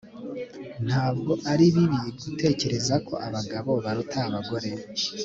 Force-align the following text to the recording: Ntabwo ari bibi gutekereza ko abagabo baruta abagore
Ntabwo 0.87 1.31
ari 1.51 1.65
bibi 1.75 1.97
gutekereza 2.21 2.95
ko 3.07 3.13
abagabo 3.27 3.71
baruta 3.85 4.17
abagore 4.27 4.69